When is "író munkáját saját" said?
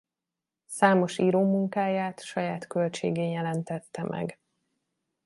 1.17-2.67